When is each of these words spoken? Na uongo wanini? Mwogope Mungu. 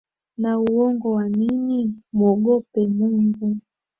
Na 0.37 0.59
uongo 0.59 1.11
wanini? 1.11 1.93
Mwogope 2.13 2.87
Mungu. 2.87 3.57